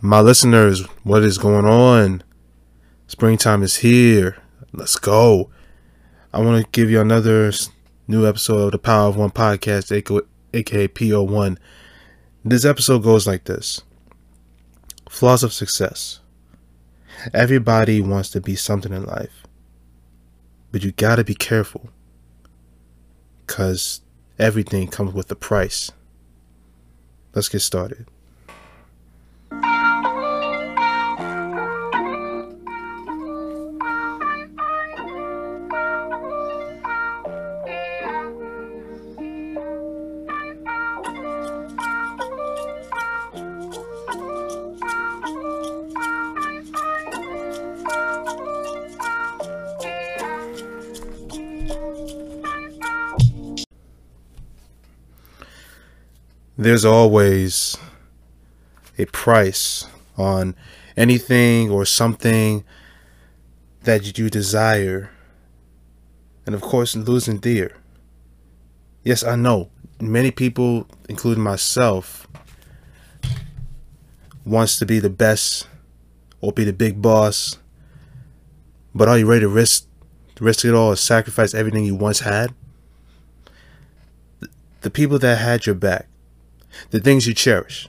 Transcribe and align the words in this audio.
My 0.00 0.20
listeners, 0.20 0.82
what 1.02 1.24
is 1.24 1.38
going 1.38 1.64
on? 1.64 2.22
Springtime 3.08 3.64
is 3.64 3.78
here. 3.78 4.36
Let's 4.72 4.94
go. 4.94 5.50
I 6.32 6.40
want 6.40 6.64
to 6.64 6.70
give 6.70 6.88
you 6.88 7.00
another 7.00 7.50
new 8.06 8.24
episode 8.24 8.66
of 8.66 8.70
the 8.70 8.78
Power 8.78 9.08
of 9.08 9.16
One 9.16 9.32
podcast, 9.32 9.90
aka 9.90 10.88
PO1. 10.88 11.58
This 12.44 12.64
episode 12.64 13.02
goes 13.02 13.26
like 13.26 13.46
this 13.46 13.82
Flaws 15.08 15.42
of 15.42 15.52
Success. 15.52 16.20
Everybody 17.34 18.00
wants 18.00 18.30
to 18.30 18.40
be 18.40 18.54
something 18.54 18.92
in 18.92 19.04
life, 19.04 19.42
but 20.70 20.84
you 20.84 20.92
gotta 20.92 21.24
be 21.24 21.34
careful 21.34 21.88
because 23.44 24.02
everything 24.38 24.86
comes 24.86 25.12
with 25.12 25.28
a 25.32 25.36
price. 25.36 25.90
Let's 27.34 27.48
get 27.48 27.62
started. 27.62 28.06
There's 56.58 56.84
always 56.84 57.78
a 58.98 59.04
price 59.06 59.86
on 60.16 60.56
anything 60.96 61.70
or 61.70 61.84
something 61.84 62.64
that 63.84 64.18
you 64.18 64.28
desire. 64.28 65.10
And 66.44 66.56
of 66.56 66.60
course, 66.60 66.96
losing 66.96 67.38
dear. 67.38 67.76
Yes, 69.04 69.22
I 69.22 69.36
know. 69.36 69.70
Many 70.00 70.32
people, 70.32 70.88
including 71.08 71.44
myself, 71.44 72.26
wants 74.44 74.78
to 74.80 74.86
be 74.86 74.98
the 74.98 75.10
best 75.10 75.68
or 76.40 76.52
be 76.52 76.64
the 76.64 76.72
big 76.72 77.00
boss. 77.00 77.56
But 78.94 79.06
are 79.06 79.16
you 79.16 79.26
ready 79.26 79.42
to 79.42 79.48
risk 79.48 79.86
risk 80.40 80.64
it 80.64 80.74
all, 80.74 80.96
sacrifice 80.96 81.54
everything 81.54 81.84
you 81.84 81.94
once 81.94 82.20
had? 82.20 82.52
The 84.80 84.90
people 84.90 85.18
that 85.20 85.38
had 85.38 85.66
your 85.66 85.74
back, 85.76 86.07
the 86.90 87.00
things 87.00 87.26
you 87.26 87.34
cherish, 87.34 87.88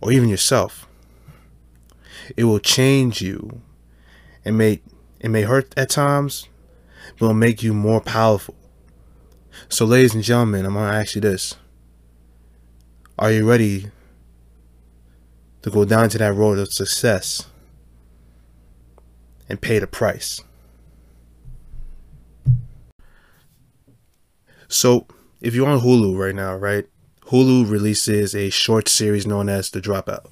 or 0.00 0.12
even 0.12 0.28
yourself. 0.28 0.86
It 2.36 2.44
will 2.44 2.58
change 2.58 3.20
you. 3.22 3.60
It 4.44 4.52
may 4.52 4.80
it 5.20 5.28
may 5.30 5.42
hurt 5.42 5.72
at 5.76 5.90
times, 5.90 6.48
but 7.18 7.26
it'll 7.26 7.34
make 7.34 7.62
you 7.62 7.72
more 7.72 8.00
powerful. 8.00 8.54
So 9.68 9.84
ladies 9.84 10.14
and 10.14 10.22
gentlemen, 10.22 10.66
I'm 10.66 10.74
gonna 10.74 10.96
ask 10.96 11.14
you 11.14 11.20
this. 11.20 11.56
Are 13.18 13.32
you 13.32 13.48
ready 13.48 13.90
to 15.62 15.70
go 15.70 15.84
down 15.84 16.08
to 16.10 16.18
that 16.18 16.34
road 16.34 16.58
of 16.58 16.72
success 16.72 17.46
and 19.48 19.60
pay 19.60 19.78
the 19.78 19.86
price? 19.86 20.42
So 24.68 25.06
if 25.40 25.54
you're 25.54 25.68
on 25.68 25.80
Hulu 25.80 26.18
right 26.18 26.34
now, 26.34 26.54
right? 26.56 26.86
Hulu 27.28 27.68
releases 27.68 28.34
a 28.34 28.50
short 28.50 28.88
series 28.88 29.26
known 29.26 29.48
as 29.48 29.70
The 29.70 29.80
Dropout, 29.80 30.26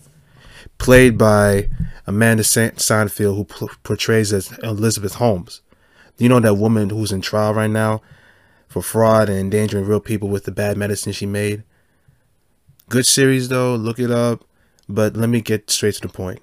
played 0.79 1.19
by 1.19 1.69
Amanda 2.07 2.45
Seyfried, 2.45 3.11
who 3.19 3.45
p- 3.45 3.67
portrays 3.83 4.33
as 4.33 4.57
Elizabeth 4.63 5.15
Holmes. 5.15 5.61
You 6.19 6.29
know 6.29 6.39
that 6.41 6.55
woman 6.55 6.91
who's 6.91 7.11
in 7.11 7.21
trial 7.21 7.53
right 7.55 7.71
now 7.71 8.01
for 8.69 8.83
fraud 8.83 9.29
and 9.29 9.39
endangering 9.39 9.87
real 9.87 10.01
people 10.01 10.29
with 10.29 10.45
the 10.45 10.53
bad 10.53 10.77
medicine 10.77 11.13
she 11.13 11.27
made. 11.27 11.65
Good 12.89 13.07
series 13.07 13.49
though, 13.49 13.75
look 13.75 13.99
it 13.99 14.11
up. 14.11 14.45
But 14.89 15.17
let 15.17 15.31
me 15.31 15.41
get 15.41 15.71
straight 15.71 15.95
to 15.95 16.03
the 16.03 16.09
point. 16.09 16.43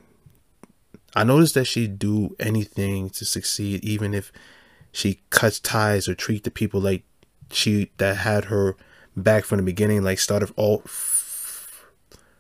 I 1.16 1.24
noticed 1.24 1.54
that 1.54 1.66
she'd 1.66 2.00
do 2.00 2.36
anything 2.40 3.10
to 3.12 3.26
succeed, 3.26 3.84
even 3.84 4.14
if 4.14 4.32
she 4.92 5.22
cuts 5.30 5.60
ties 5.60 6.10
or 6.10 6.16
treat 6.16 6.44
the 6.44 6.52
people 6.52 6.82
like 6.82 7.04
she 7.52 7.92
that 7.98 8.18
had 8.18 8.46
her 8.46 8.76
back 9.16 9.46
from 9.46 9.58
the 9.58 9.64
beginning, 9.64 10.04
like 10.04 10.20
started 10.20 10.52
all 10.56 10.80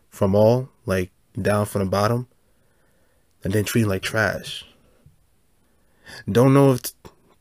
from 0.10 0.36
all, 0.36 0.70
like 0.86 1.12
down 1.40 1.66
from 1.66 1.84
the 1.84 1.90
bottom, 1.90 2.28
and 3.44 3.54
then 3.54 3.64
treated 3.64 3.90
like 3.90 4.02
trash. 4.02 4.66
Don't 6.30 6.54
know 6.54 6.74
if 6.74 6.82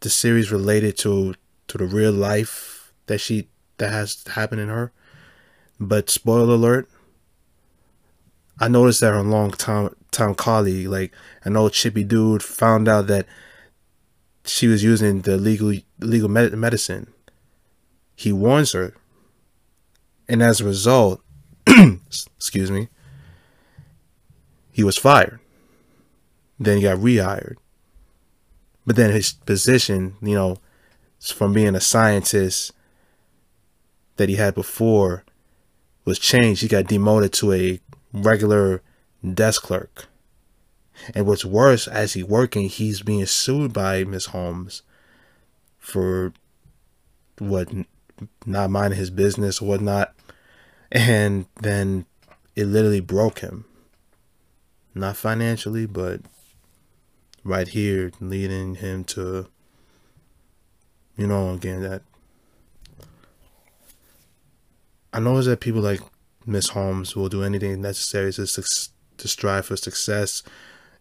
the 0.00 0.10
series 0.10 0.52
related 0.52 0.96
to 0.98 1.34
to 1.68 1.78
the 1.78 1.86
real 1.86 2.12
life 2.12 2.92
that 3.06 3.18
she 3.18 3.48
that 3.78 3.92
has 3.92 4.24
happened 4.34 4.60
in 4.60 4.68
her, 4.68 4.92
but 5.78 6.10
spoiler 6.10 6.54
alert. 6.54 6.88
I 8.62 8.68
noticed 8.68 9.00
that 9.00 9.12
her 9.12 9.22
long 9.22 9.52
time 9.52 9.94
time 10.10 10.34
colleague, 10.34 10.88
like 10.88 11.12
an 11.44 11.56
old 11.56 11.72
chippy 11.72 12.04
dude, 12.04 12.42
found 12.42 12.88
out 12.88 13.06
that 13.06 13.26
she 14.44 14.66
was 14.66 14.82
using 14.82 15.22
the 15.22 15.36
legal 15.36 15.72
legal 15.98 16.28
med- 16.28 16.52
medicine. 16.52 17.12
He 18.14 18.32
warns 18.32 18.72
her 18.72 18.94
and 20.30 20.42
as 20.44 20.60
a 20.60 20.64
result, 20.64 21.20
excuse 21.66 22.70
me, 22.70 22.88
he 24.70 24.84
was 24.84 24.96
fired. 24.96 25.40
Then 26.58 26.76
he 26.76 26.84
got 26.84 26.98
rehired. 26.98 27.56
But 28.86 28.94
then 28.94 29.10
his 29.10 29.32
position, 29.32 30.14
you 30.22 30.34
know, 30.34 30.58
from 31.20 31.52
being 31.52 31.74
a 31.74 31.80
scientist 31.80 32.72
that 34.16 34.28
he 34.28 34.36
had 34.36 34.54
before 34.54 35.24
was 36.04 36.18
changed. 36.18 36.62
He 36.62 36.68
got 36.68 36.86
demoted 36.86 37.32
to 37.34 37.52
a 37.52 37.80
regular 38.12 38.82
desk 39.34 39.62
clerk. 39.62 40.06
And 41.12 41.26
what's 41.26 41.44
worse, 41.44 41.88
as 41.88 42.12
he 42.12 42.22
working, 42.22 42.68
he's 42.68 43.02
being 43.02 43.26
sued 43.26 43.72
by 43.72 44.04
Miss 44.04 44.26
Holmes 44.26 44.82
for 45.78 46.32
what 47.38 47.68
not 48.46 48.70
minding 48.70 48.98
his 48.98 49.10
business 49.10 49.60
or 49.60 49.68
whatnot. 49.68 50.14
And 50.92 51.46
then 51.60 52.06
it 52.56 52.66
literally 52.66 53.00
broke 53.00 53.40
him. 53.40 53.64
Not 54.94 55.16
financially, 55.16 55.86
but 55.86 56.20
right 57.44 57.68
here, 57.68 58.10
leading 58.20 58.76
him 58.76 59.04
to, 59.04 59.46
you 61.16 61.26
know, 61.26 61.54
again, 61.54 61.82
that. 61.82 62.02
I 65.12 65.20
know 65.20 65.40
that 65.42 65.60
people 65.60 65.80
like 65.80 66.00
Miss 66.46 66.70
Holmes 66.70 67.14
will 67.14 67.28
do 67.28 67.42
anything 67.42 67.80
necessary 67.80 68.32
to, 68.32 68.46
to 68.46 69.28
strive 69.28 69.66
for 69.66 69.76
success 69.76 70.42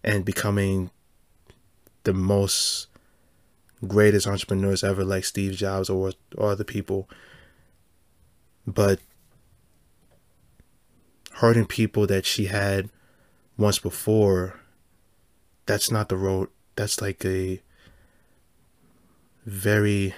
and 0.03 0.25
becoming 0.25 0.91
the 2.03 2.13
most 2.13 2.88
greatest 3.88 4.28
entrepreneurs 4.28 4.84
ever, 4.84 5.04
like 5.04 5.26
Steve 5.26 5.54
Jobs 5.54 5.90
or, 5.90 6.12
or 6.38 6.52
other 6.52 6.64
people. 6.64 7.10
But 8.68 9.00
hurting 11.34 11.66
people 11.66 12.06
that 12.08 12.26
she 12.26 12.46
had 12.46 12.90
once 13.58 13.80
before, 13.80 14.60
that's 15.66 15.92
not 15.92 16.10
the 16.10 16.18
road. 16.18 16.50
That's 16.76 17.02
like 17.02 17.24
a 17.26 17.62
very 19.46 20.14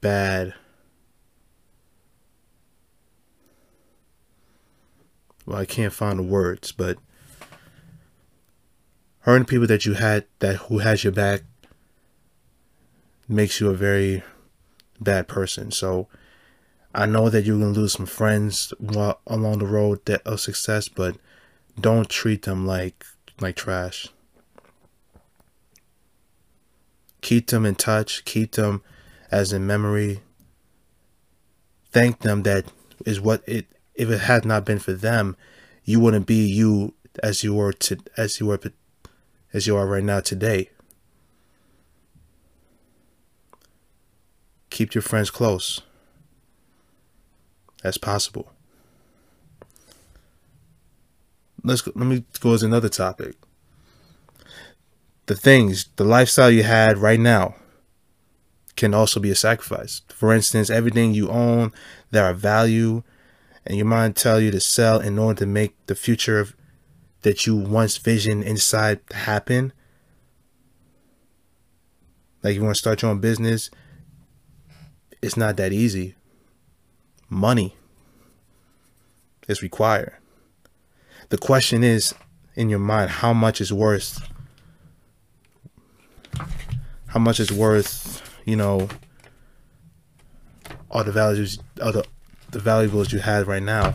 bad. 0.00 0.54
Well, 5.46 5.58
I 5.58 5.66
can't 5.66 5.92
find 5.92 6.18
the 6.18 6.22
words, 6.22 6.72
but 6.72 6.96
hurting 9.24 9.46
people 9.46 9.66
that 9.66 9.86
you 9.86 9.94
had 9.94 10.26
that 10.40 10.56
who 10.56 10.78
has 10.78 11.02
your 11.02 11.12
back 11.12 11.42
makes 13.26 13.58
you 13.58 13.70
a 13.70 13.74
very 13.74 14.22
bad 15.00 15.26
person. 15.26 15.70
So 15.70 16.08
I 16.94 17.06
know 17.06 17.30
that 17.30 17.44
you're 17.44 17.58
gonna 17.58 17.72
lose 17.72 17.94
some 17.94 18.04
friends 18.04 18.74
along 19.26 19.58
the 19.58 19.66
road 19.66 20.04
that 20.04 20.20
of 20.26 20.40
success, 20.40 20.88
but 20.88 21.16
don't 21.80 22.08
treat 22.08 22.42
them 22.42 22.66
like 22.66 23.04
like 23.40 23.56
trash. 23.56 24.08
Keep 27.22 27.46
them 27.46 27.64
in 27.64 27.76
touch. 27.76 28.26
Keep 28.26 28.52
them 28.52 28.82
as 29.30 29.54
in 29.54 29.66
memory. 29.66 30.20
Thank 31.90 32.20
them 32.20 32.42
that 32.42 32.66
is 33.06 33.22
what 33.22 33.42
it. 33.46 33.66
If 33.94 34.10
it 34.10 34.20
had 34.20 34.44
not 34.44 34.66
been 34.66 34.80
for 34.80 34.92
them, 34.92 35.34
you 35.82 35.98
wouldn't 35.98 36.26
be 36.26 36.44
you 36.46 36.92
as 37.22 37.42
you 37.42 37.54
were 37.54 37.72
to 37.72 37.96
as 38.18 38.38
you 38.38 38.46
were 38.46 38.58
as 39.54 39.66
you 39.66 39.74
are 39.76 39.86
right 39.86 40.04
now 40.04 40.20
today. 40.20 40.68
Keep 44.68 44.94
your 44.94 45.02
friends 45.02 45.30
close 45.30 45.80
as 47.82 47.96
possible. 47.96 48.50
let's 51.64 51.80
go, 51.80 51.90
let 51.94 52.06
me 52.06 52.24
go 52.40 52.56
to 52.56 52.64
another 52.64 52.88
topic. 52.88 53.34
The 55.26 55.34
things, 55.34 55.88
the 55.96 56.04
lifestyle 56.04 56.50
you 56.50 56.62
had 56.62 56.98
right 56.98 57.18
now 57.18 57.56
can 58.76 58.92
also 58.92 59.18
be 59.18 59.30
a 59.30 59.34
sacrifice. 59.34 60.02
For 60.08 60.32
instance, 60.32 60.68
everything 60.68 61.14
you 61.14 61.30
own 61.30 61.72
that 62.10 62.22
are 62.22 62.34
value 62.34 63.02
and 63.66 63.78
your 63.78 63.86
mind 63.86 64.14
tell 64.14 64.38
you 64.38 64.50
to 64.50 64.60
sell 64.60 65.00
in 65.00 65.18
order 65.18 65.40
to 65.40 65.46
make 65.46 65.74
the 65.86 65.94
future 65.94 66.38
of, 66.38 66.54
that 67.24 67.46
you 67.46 67.56
once 67.56 67.96
visioned 67.96 68.44
inside 68.44 69.00
happen. 69.10 69.72
Like 72.42 72.54
you 72.54 72.62
want 72.62 72.76
to 72.76 72.78
start 72.78 73.02
your 73.02 73.10
own 73.10 73.20
business, 73.20 73.70
it's 75.22 75.36
not 75.36 75.56
that 75.56 75.72
easy. 75.72 76.14
Money 77.28 77.74
is 79.48 79.62
required. 79.62 80.14
The 81.30 81.38
question 81.38 81.82
is 81.82 82.14
in 82.54 82.68
your 82.68 82.78
mind, 82.78 83.10
how 83.10 83.32
much 83.32 83.60
is 83.60 83.72
worth 83.72 84.20
how 87.14 87.20
much 87.20 87.38
is 87.38 87.52
worth, 87.52 88.22
you 88.44 88.56
know, 88.56 88.88
all 90.90 91.04
the 91.04 91.12
values 91.12 91.60
all 91.82 91.92
the 91.92 92.04
the 92.50 92.58
valuables 92.58 93.12
you 93.12 93.20
have 93.20 93.48
right 93.48 93.62
now. 93.62 93.94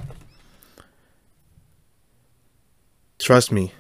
Trust 3.20 3.52
me. 3.52 3.74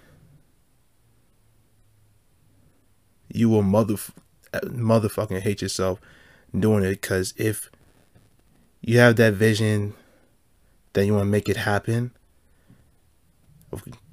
You 3.29 3.49
will 3.49 3.63
mother 3.63 3.95
motherfucking 4.53 5.41
hate 5.41 5.61
yourself 5.61 5.99
doing 6.57 6.83
it 6.83 6.89
because 6.89 7.33
if 7.37 7.69
you 8.81 8.99
have 8.99 9.15
that 9.17 9.33
vision 9.33 9.93
that 10.93 11.05
you 11.05 11.13
want 11.13 11.23
to 11.23 11.29
make 11.29 11.47
it 11.47 11.57
happen, 11.57 12.11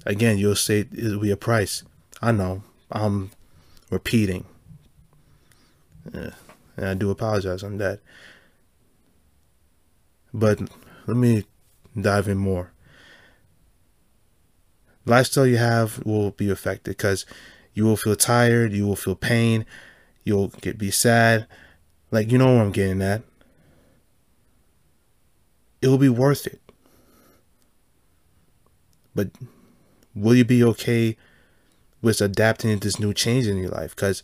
again, 0.05 0.37
you'll 0.37 0.55
say 0.55 0.87
it'll 0.95 1.19
be 1.19 1.31
a 1.31 1.37
price. 1.37 1.83
I 2.21 2.31
know. 2.31 2.63
I'm 2.91 3.31
repeating. 3.89 4.45
Yeah, 6.13 6.31
and 6.77 6.85
I 6.85 6.93
do 6.93 7.09
apologize 7.09 7.63
on 7.63 7.77
that. 7.77 7.99
But 10.33 10.61
let 11.05 11.17
me 11.17 11.45
dive 11.99 12.27
in 12.27 12.37
more. 12.37 12.71
Lifestyle 15.07 15.47
you 15.47 15.55
have 15.57 16.05
will 16.05 16.31
be 16.31 16.49
affected 16.49 16.91
because 16.91 17.25
you 17.73 17.85
will 17.85 17.95
feel 17.95 18.15
tired, 18.15 18.73
you 18.73 18.85
will 18.85 18.97
feel 18.97 19.15
pain, 19.15 19.65
you'll 20.25 20.49
get 20.61 20.77
be 20.77 20.91
sad. 20.91 21.47
Like 22.11 22.29
you 22.29 22.37
know 22.37 22.55
what 22.55 22.61
I'm 22.61 22.71
getting 22.71 23.01
at. 23.01 23.23
It 25.81 25.87
will 25.87 25.97
be 25.97 26.09
worth 26.09 26.45
it. 26.45 26.59
But 29.15 29.29
will 30.13 30.35
you 30.35 30.43
be 30.43 30.61
okay 30.63 31.15
with 32.01 32.19
adapting 32.19 32.77
to 32.77 32.87
this 32.87 32.99
new 32.99 33.13
change 33.13 33.47
in 33.47 33.57
your 33.57 33.71
life? 33.71 33.95
Because 33.95 34.21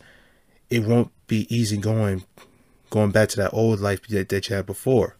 it 0.68 0.84
won't 0.84 1.10
be 1.26 1.46
easy 1.54 1.78
going 1.78 2.24
going 2.90 3.10
back 3.10 3.30
to 3.30 3.36
that 3.36 3.54
old 3.54 3.80
life 3.80 4.06
that, 4.08 4.28
that 4.28 4.48
you 4.50 4.56
had 4.56 4.66
before. 4.66 5.16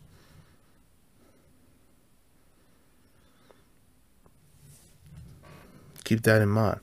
Keep 6.05 6.23
that 6.23 6.43
in 6.43 6.51
mind. 6.51 6.81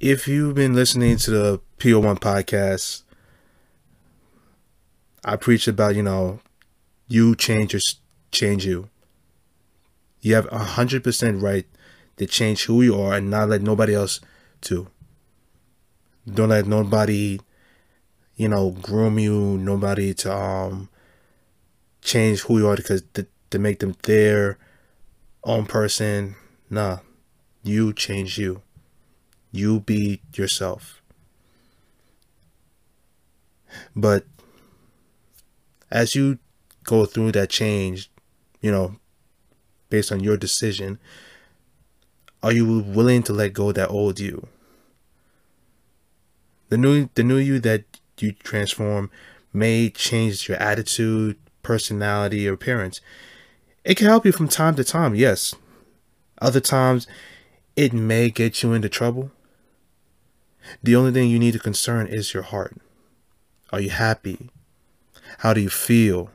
If 0.00 0.28
you've 0.28 0.54
been 0.54 0.74
listening 0.74 1.16
to 1.18 1.30
the 1.30 1.60
PO1 1.78 2.20
podcast, 2.20 3.02
I 5.24 5.34
preach 5.36 5.66
about, 5.66 5.96
you 5.96 6.04
know, 6.04 6.38
you 7.08 7.34
change 7.34 7.72
your 7.72 7.80
change 8.30 8.64
you. 8.64 8.88
You 10.20 10.34
have 10.36 10.46
a 10.52 10.58
hundred 10.58 11.02
percent 11.02 11.42
right 11.42 11.66
to 12.16 12.26
change 12.26 12.64
who 12.64 12.82
you 12.82 13.00
are 13.00 13.14
and 13.14 13.28
not 13.30 13.48
let 13.48 13.62
nobody 13.62 13.94
else 13.94 14.20
to. 14.62 14.88
Don't 16.32 16.50
let 16.50 16.66
nobody, 16.66 17.40
you 18.36 18.48
know, 18.48 18.70
groom 18.70 19.18
you, 19.18 19.58
nobody 19.58 20.14
to 20.14 20.32
um 20.32 20.88
change 22.02 22.40
who 22.42 22.58
you 22.58 22.68
are 22.68 22.76
because 22.76 23.02
to, 23.14 23.26
to 23.50 23.58
make 23.58 23.80
them 23.80 23.96
their 24.04 24.58
own 25.44 25.66
person. 25.66 26.36
Nah. 26.70 26.98
You 27.62 27.92
change 27.92 28.38
you. 28.38 28.62
You 29.52 29.80
be 29.80 30.20
yourself. 30.34 31.02
But 33.94 34.24
as 35.90 36.14
you 36.14 36.38
go 36.84 37.04
through 37.04 37.32
that 37.32 37.50
change, 37.50 38.10
you 38.60 38.70
know, 38.70 38.96
based 39.90 40.12
on 40.12 40.20
your 40.20 40.36
decision, 40.36 40.98
are 42.42 42.52
you 42.52 42.80
willing 42.80 43.22
to 43.24 43.32
let 43.32 43.52
go 43.52 43.72
that 43.72 43.90
old 43.90 44.20
you? 44.20 44.46
The 46.68 46.78
new 46.78 47.08
the 47.14 47.22
new 47.22 47.38
you 47.38 47.58
that 47.60 47.84
you 48.18 48.32
transform 48.32 49.10
may 49.52 49.90
change 49.90 50.48
your 50.48 50.58
attitude, 50.58 51.36
personality, 51.62 52.48
or 52.48 52.52
appearance. 52.52 53.00
It 53.88 53.96
can 53.96 54.06
help 54.06 54.26
you 54.26 54.32
from 54.32 54.48
time 54.48 54.74
to 54.74 54.84
time, 54.84 55.14
yes. 55.14 55.54
Other 56.42 56.60
times 56.60 57.06
it 57.74 57.94
may 57.94 58.28
get 58.28 58.62
you 58.62 58.74
into 58.74 58.90
trouble. 58.90 59.30
The 60.82 60.94
only 60.94 61.10
thing 61.10 61.30
you 61.30 61.38
need 61.38 61.54
to 61.54 61.58
concern 61.58 62.06
is 62.06 62.34
your 62.34 62.42
heart. 62.42 62.76
Are 63.72 63.80
you 63.80 63.88
happy? 63.88 64.50
How 65.38 65.54
do 65.54 65.62
you 65.62 65.70
feel? 65.70 66.30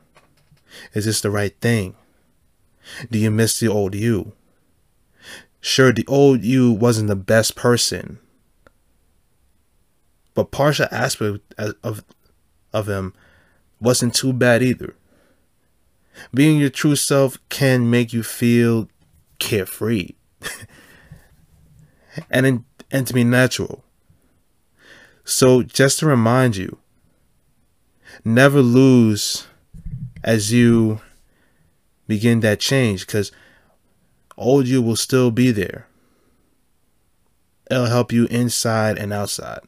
Is 0.96 1.06
this 1.06 1.22
the 1.22 1.30
right 1.30 1.56
thing? 1.62 1.96
Do 3.12 3.20
you 3.20 3.30
miss 3.30 3.60
the 3.60 3.68
old 3.68 3.94
you? 3.94 4.32
Sure, 5.62 5.94
the 5.94 6.08
old 6.08 6.44
you 6.44 6.72
wasn't 6.72 7.08
the 7.08 7.16
best 7.16 7.56
person, 7.56 8.18
but 10.34 10.50
partial 10.50 10.88
aspect 10.90 11.54
of 11.84 12.04
of 12.74 12.90
him 12.90 13.14
wasn't 13.80 14.16
too 14.16 14.34
bad 14.34 14.64
either. 14.64 14.96
Being 16.34 16.60
your 16.60 16.70
true 16.70 16.96
self 16.96 17.38
can 17.50 17.90
make 17.90 18.14
you 18.14 18.24
feel 18.24 18.88
carefree 19.40 20.12
and 22.30 22.64
and 22.92 23.08
to 23.08 23.14
be 23.14 23.24
natural. 23.24 23.84
So 25.26 25.64
just 25.64 26.00
to 26.00 26.06
remind 26.06 26.56
you, 26.56 26.78
never 28.24 28.62
lose 28.62 29.48
as 30.24 30.52
you 30.52 31.02
begin 32.08 32.42
that 32.42 32.60
change 32.60 33.06
because 33.06 33.32
old 34.38 34.68
you 34.68 34.82
will 34.82 34.96
still 34.96 35.32
be 35.32 35.52
there. 35.52 35.88
It'll 37.72 37.86
help 37.86 38.12
you 38.12 38.26
inside 38.26 38.98
and 38.98 39.14
outside. 39.14 39.62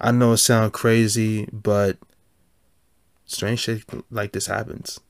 I 0.00 0.10
know 0.10 0.32
it 0.32 0.38
sounds 0.38 0.72
crazy, 0.72 1.48
but 1.52 1.98
strange 3.32 3.60
shit 3.60 3.84
like 4.10 4.32
this 4.32 4.46
happens. 4.46 5.00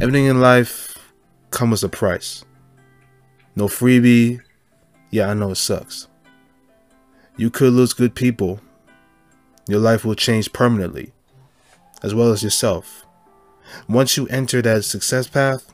Everything 0.00 0.26
in 0.26 0.40
life 0.40 1.12
comes 1.50 1.82
with 1.82 1.92
a 1.92 1.96
price. 1.96 2.44
No 3.56 3.66
freebie. 3.66 4.40
Yeah, 5.10 5.28
I 5.28 5.34
know 5.34 5.50
it 5.50 5.56
sucks. 5.56 6.08
You 7.36 7.50
could 7.50 7.72
lose 7.72 7.92
good 7.92 8.14
people 8.14 8.60
your 9.70 9.78
life 9.78 10.04
will 10.04 10.16
change 10.16 10.52
permanently, 10.52 11.12
as 12.02 12.12
well 12.12 12.32
as 12.32 12.42
yourself. 12.42 13.06
Once 13.88 14.16
you 14.16 14.26
enter 14.26 14.60
that 14.60 14.84
success 14.84 15.28
path, 15.28 15.72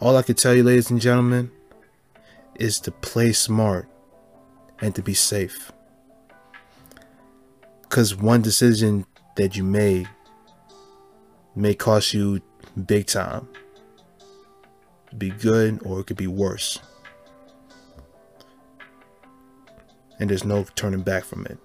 all 0.00 0.16
I 0.16 0.22
can 0.22 0.34
tell 0.34 0.54
you, 0.54 0.64
ladies 0.64 0.90
and 0.90 0.98
gentlemen, 0.98 1.50
is 2.54 2.80
to 2.80 2.90
play 2.90 3.34
smart 3.34 3.86
and 4.80 4.94
to 4.94 5.02
be 5.02 5.12
safe. 5.12 5.70
Because 7.92 8.16
one 8.16 8.40
decision 8.40 9.04
that 9.36 9.54
you 9.54 9.62
made 9.62 10.08
may 11.54 11.74
cost 11.74 12.14
you 12.14 12.40
big 12.86 13.06
time. 13.06 13.46
Be 15.18 15.28
good 15.28 15.84
or 15.84 16.00
it 16.00 16.06
could 16.06 16.16
be 16.16 16.26
worse. 16.26 16.78
And 20.18 20.30
there's 20.30 20.44
no 20.44 20.64
turning 20.74 21.02
back 21.02 21.24
from 21.24 21.44
it 21.44 21.58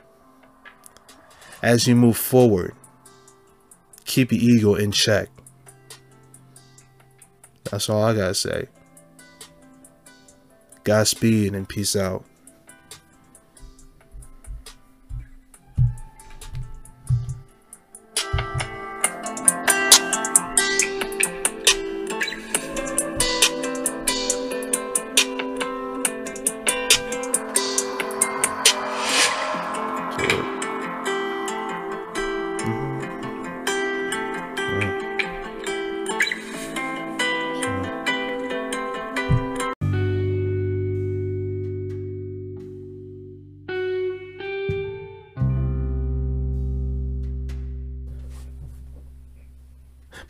as 1.62 1.88
you 1.88 1.96
move 1.96 2.18
forward, 2.18 2.74
keep 4.06 4.32
your 4.32 4.42
ego 4.42 4.76
in 4.76 4.92
check. 4.92 5.30
That's 7.66 7.90
all 7.90 8.04
I 8.04 8.14
gotta 8.14 8.36
say. 8.36 8.68
Godspeed 10.84 11.54
and 11.54 11.68
peace 11.68 11.96
out. 11.96 12.26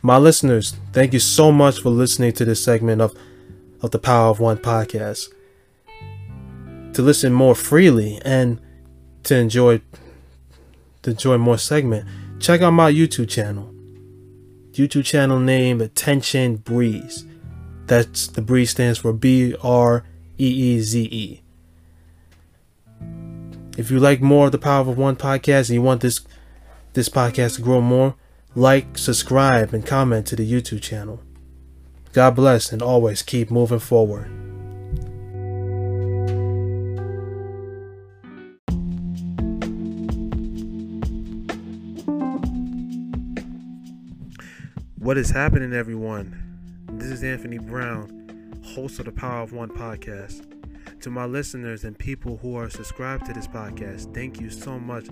My 0.08 0.16
listeners, 0.16 0.74
thank 0.94 1.12
you 1.12 1.18
so 1.18 1.52
much 1.52 1.82
for 1.82 1.90
listening 1.90 2.32
to 2.32 2.46
this 2.46 2.64
segment 2.64 3.02
of, 3.02 3.14
of 3.82 3.90
the 3.90 3.98
Power 3.98 4.30
of 4.30 4.40
One 4.40 4.56
podcast. 4.56 5.28
To 6.94 7.02
listen 7.02 7.34
more 7.34 7.54
freely 7.54 8.18
and 8.24 8.58
to 9.24 9.36
enjoy 9.36 9.82
to 11.02 11.10
enjoy 11.10 11.36
more 11.36 11.58
segment, 11.58 12.08
check 12.40 12.62
out 12.62 12.70
my 12.70 12.90
YouTube 12.90 13.28
channel. 13.28 13.70
YouTube 14.72 15.04
channel 15.04 15.40
name 15.40 15.82
Attention 15.82 16.56
Breeze. 16.56 17.26
That's 17.84 18.28
the 18.28 18.40
Breeze 18.40 18.70
stands 18.70 19.00
for 19.00 19.12
B 19.12 19.54
R 19.62 20.04
E 20.38 20.46
E 20.46 20.80
Z 20.80 21.02
E. 21.02 21.42
If 23.76 23.90
you 23.90 24.00
like 24.00 24.22
more 24.22 24.46
of 24.46 24.52
the 24.52 24.58
Power 24.58 24.88
of 24.88 24.96
One 24.96 25.16
podcast 25.16 25.68
and 25.68 25.74
you 25.74 25.82
want 25.82 26.00
this 26.00 26.22
this 26.94 27.10
podcast 27.10 27.56
to 27.56 27.60
grow 27.60 27.82
more, 27.82 28.14
like, 28.54 28.96
subscribe, 28.96 29.74
and 29.74 29.86
comment 29.86 30.26
to 30.26 30.36
the 30.36 30.50
YouTube 30.50 30.82
channel. 30.82 31.20
God 32.12 32.34
bless 32.34 32.72
and 32.72 32.82
always 32.82 33.22
keep 33.22 33.50
moving 33.50 33.78
forward. 33.78 34.30
What 44.98 45.16
is 45.16 45.30
happening, 45.30 45.72
everyone? 45.72 46.36
This 46.92 47.10
is 47.10 47.22
Anthony 47.22 47.58
Brown, 47.58 48.60
host 48.74 48.98
of 48.98 49.04
the 49.04 49.12
Power 49.12 49.42
of 49.42 49.52
One 49.52 49.70
podcast. 49.70 50.44
To 51.02 51.10
my 51.10 51.24
listeners 51.26 51.84
and 51.84 51.96
people 51.98 52.38
who 52.38 52.56
are 52.56 52.68
subscribed 52.68 53.26
to 53.26 53.32
this 53.32 53.46
podcast, 53.46 54.12
thank 54.14 54.40
you 54.40 54.50
so 54.50 54.78
much 54.78 55.06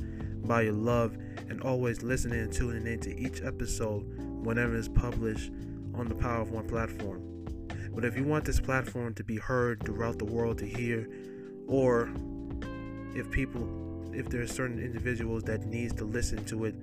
by 0.45 0.63
your 0.63 0.73
love 0.73 1.17
and 1.49 1.63
always 1.63 2.03
listening 2.03 2.41
and 2.41 2.53
tuning 2.53 2.87
into 2.87 3.11
each 3.11 3.43
episode 3.43 4.03
whenever 4.45 4.77
it's 4.77 4.89
published 4.89 5.51
on 5.95 6.09
the 6.09 6.15
Power 6.15 6.43
of 6.43 6.51
One 6.51 6.67
platform. 6.67 7.23
But 7.95 8.05
if 8.05 8.17
you 8.17 8.25
want 8.25 8.45
this 8.45 8.61
platform 8.61 9.15
to 9.15 9.25
be 9.25 9.39
heard 9.39 9.83
throughout 9.83 10.19
the 10.19 10.25
world 10.25 10.59
to 10.59 10.67
hear, 10.67 11.09
or 11.67 12.11
if 13.15 13.31
people, 13.31 14.11
if 14.13 14.29
there 14.29 14.43
are 14.43 14.47
certain 14.47 14.79
individuals 14.79 15.45
that 15.45 15.65
needs 15.65 15.95
to 15.95 16.05
listen 16.05 16.45
to 16.47 16.67
it, 16.67 16.75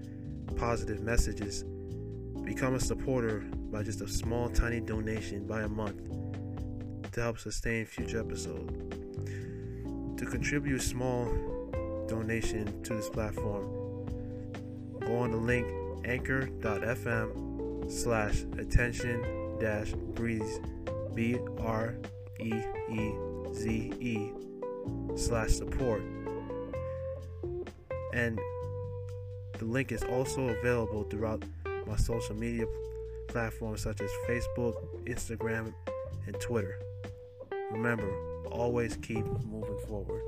positive 0.58 1.02
messages, 1.02 1.64
become 2.44 2.76
a 2.76 2.80
supporter 2.80 3.42
by 3.72 3.84
just 3.84 4.02
a 4.02 4.08
small, 4.08 4.50
tiny 4.50 4.80
donation 4.80 5.46
by 5.46 5.62
a 5.62 5.70
month 5.70 6.10
to 7.12 7.22
help 7.22 7.38
sustain 7.38 7.86
future 7.86 8.20
episodes. 8.20 8.74
To 10.18 10.26
contribute 10.26 10.80
a 10.80 10.84
small 10.84 11.26
donation 12.08 12.82
to 12.84 12.96
this 12.96 13.10
platform, 13.10 13.83
go 15.06 15.20
on 15.20 15.32
the 15.32 15.38
link 15.38 15.68
anchor.fm 16.06 17.92
slash 17.92 18.44
attention 18.58 19.58
dash 19.60 19.92
breeze 19.92 20.60
B 21.14 21.38
R 21.60 21.96
E 22.40 22.54
E 22.92 23.12
Z 23.54 23.94
E 24.00 24.32
slash 25.16 25.52
support. 25.52 26.02
And 28.14 28.40
the 29.58 29.66
link 29.66 29.92
is 29.92 30.04
also 30.04 30.50
available 30.50 31.04
throughout 31.04 31.44
my 31.88 31.96
social 31.96 32.36
media 32.36 32.66
platforms 33.28 33.82
such 33.82 34.02
as 34.02 34.12
Facebook, 34.28 34.76
Instagram, 35.06 35.74
and 36.28 36.40
Twitter. 36.40 36.80
Remember, 37.72 38.12
always 38.52 38.98
keep 38.98 39.26
moving 39.26 39.80
forward. 39.88 40.22